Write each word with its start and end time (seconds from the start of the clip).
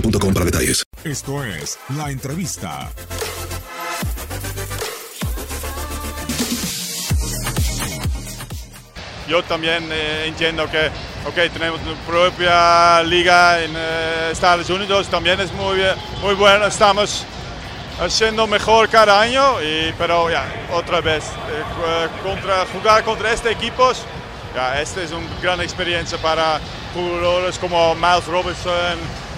boostmobile.com 0.00 0.32
para 0.34 0.44
detalles. 0.44 0.84
Esto 1.04 1.44
es 1.44 1.78
La 1.96 2.10
Entrevista. 2.10 2.90
Yo 9.28 9.42
también 9.42 9.88
eh, 9.90 10.26
entiendo 10.28 10.70
que 10.70 10.88
okay, 11.28 11.48
tenemos 11.50 11.80
nuestra 11.82 12.06
propia 12.06 13.02
liga 13.02 13.60
en 13.60 13.72
eh, 13.76 14.28
Estados 14.30 14.70
Unidos, 14.70 15.08
también 15.08 15.40
es 15.40 15.52
muy, 15.52 15.76
bien- 15.78 15.96
muy 16.22 16.34
bueno, 16.34 16.66
estamos 16.66 17.24
haciendo 18.00 18.46
mejor 18.46 18.88
cada 18.88 19.20
año, 19.20 19.60
y, 19.62 19.92
pero 19.98 20.30
ya, 20.30 20.44
otra 20.72 21.00
vez, 21.00 21.24
eh, 21.24 22.08
contra, 22.22 22.66
jugar 22.72 23.02
contra 23.02 23.32
este 23.32 23.50
equipos, 23.50 24.02
ya, 24.54 24.80
esta 24.80 25.02
es 25.02 25.10
una 25.10 25.26
gran 25.42 25.60
experiencia 25.60 26.18
para 26.18 26.60
jugadores 26.94 27.58
como 27.58 27.96
Miles 27.96 28.26
Robinson 28.26 28.96